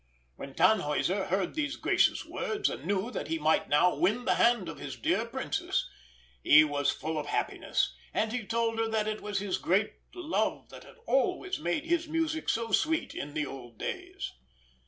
[0.35, 4.67] When Tannhäuser heard these gracious words, and knew that he might now win the hand
[4.67, 5.87] of his dear Princess,
[6.41, 10.69] he was full of happiness; and he told her that it was his great love
[10.69, 14.31] that had always made his music so sweet in the old days.